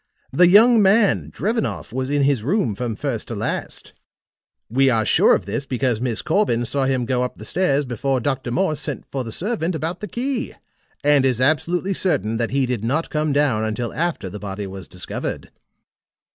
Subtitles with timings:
[0.31, 3.93] The young man, Drevenoff, was in his room from first to last;
[4.67, 8.19] we are sure of this because Miss Corbin saw him go up the stairs before
[8.19, 8.49] Dr.
[8.49, 10.55] Morse sent for the servant about the key,
[11.03, 14.87] and is absolutely certain that he did not come down until after the body was
[14.87, 15.51] discovered.